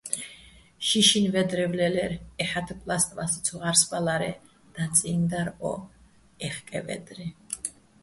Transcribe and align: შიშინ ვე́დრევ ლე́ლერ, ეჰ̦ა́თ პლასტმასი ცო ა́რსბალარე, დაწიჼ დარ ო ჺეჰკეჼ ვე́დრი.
შიშინ 0.87 1.25
ვე́დრევ 1.33 1.71
ლე́ლერ, 1.79 2.13
ეჰ̦ა́თ 2.43 2.67
პლასტმასი 2.81 3.39
ცო 3.45 3.55
ა́რსბალარე, 3.69 4.31
დაწიჼ 4.73 5.11
დარ 5.31 5.47
ო 5.69 5.71
ჺეჰკეჼ 6.39 6.79
ვე́დრი. 6.85 7.27